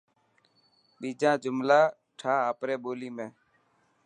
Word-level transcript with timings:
ٻيجا 0.99 1.31
جملا 1.43 1.81
ٺاهه 2.19 2.43
آپري 2.51 2.75
ٻولي 2.83 3.09
۾. 3.19 3.27